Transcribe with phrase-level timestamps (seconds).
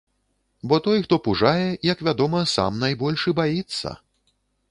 [0.69, 3.89] Бо той хто пужае, як вядома, сам найбольш і баіцца.